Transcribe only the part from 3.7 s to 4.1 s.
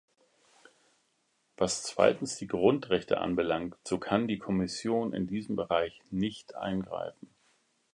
so